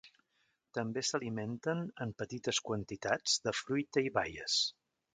També 0.77 1.03
s'alimenten, 1.09 1.85
en 2.07 2.15
petites 2.23 2.63
quantitats, 2.71 3.39
de 3.47 3.57
fruita 3.63 4.09
i 4.11 4.15
baies. 4.21 4.61